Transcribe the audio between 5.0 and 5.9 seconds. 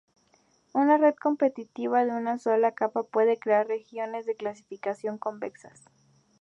convexas.